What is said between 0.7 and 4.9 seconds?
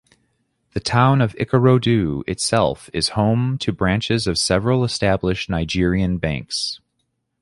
The town of Ikorodu itself is home to branches of several